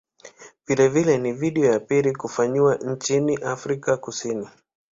Vilevile 0.67 1.17
ni 1.17 1.33
video 1.33 1.65
ya 1.71 1.79
pili 1.79 2.15
kufanyiwa 2.15 2.75
nchini 2.75 3.37
Afrika 3.37 3.97
Kusini. 3.97 4.49